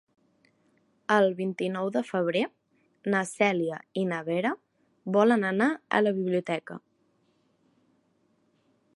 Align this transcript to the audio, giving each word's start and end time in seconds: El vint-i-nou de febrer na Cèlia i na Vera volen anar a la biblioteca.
El 1.15 1.27
vint-i-nou 1.41 1.89
de 1.97 2.01
febrer 2.07 2.41
na 3.13 3.21
Cèlia 3.31 3.77
i 4.03 4.05
na 4.13 4.21
Vera 4.29 4.53
volen 5.17 5.45
anar 5.51 5.67
a 5.99 6.01
la 6.07 6.15
biblioteca. 6.21 6.79